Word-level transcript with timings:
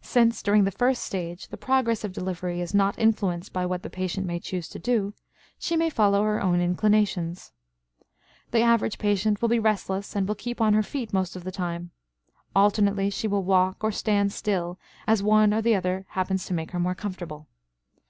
Since, 0.00 0.44
during 0.44 0.62
the 0.62 0.70
first 0.70 1.02
stage, 1.02 1.48
the 1.48 1.56
progress 1.56 2.04
of 2.04 2.12
delivery 2.12 2.60
is 2.60 2.72
not 2.72 2.96
influenced 3.00 3.52
by 3.52 3.66
what 3.66 3.82
the 3.82 3.90
patient 3.90 4.24
may 4.24 4.38
choose 4.38 4.68
to 4.68 4.78
do, 4.78 5.12
she 5.58 5.76
may 5.76 5.90
follow 5.90 6.22
her 6.22 6.40
own 6.40 6.60
inclinations. 6.60 7.50
The 8.52 8.60
average 8.60 8.96
patient 8.98 9.42
will 9.42 9.48
be 9.48 9.58
restless 9.58 10.14
and 10.14 10.28
will 10.28 10.36
keep 10.36 10.60
on 10.60 10.72
her 10.74 10.84
feet 10.84 11.12
most 11.12 11.34
of 11.34 11.42
the 11.42 11.50
time; 11.50 11.90
alternately 12.54 13.10
she 13.10 13.26
will 13.26 13.42
walk 13.42 13.82
or 13.82 13.90
stand 13.90 14.32
still 14.32 14.78
as 15.08 15.20
one 15.20 15.52
or 15.52 15.60
the 15.62 15.74
other 15.74 16.06
happens 16.10 16.46
to 16.46 16.54
make 16.54 16.70
her 16.70 16.78
more 16.78 16.94
comfortable. 16.94 17.48